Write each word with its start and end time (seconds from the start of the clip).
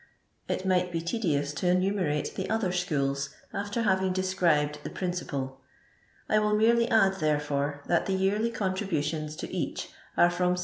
It 0.47 0.65
might 0.65 0.91
be 0.91 0.99
tedious 0.99 1.53
to 1.53 1.67
enumerate 1.67 2.33
the 2.33 2.49
other 2.49 2.71
schools, 2.71 3.29
after 3.53 3.83
having 3.83 4.13
described 4.13 4.79
the 4.83 4.89
principal; 4.89 5.59
I 6.27 6.39
will 6.39 6.55
merely 6.55 6.89
add, 6.89 7.19
therefore, 7.19 7.83
that 7.85 8.07
the 8.07 8.13
yearly, 8.15 8.49
contributions 8.49 9.35
to 9.35 9.55
each 9.55 9.89
are 10.17 10.31
from 10.31 10.57
700 10.57 10.59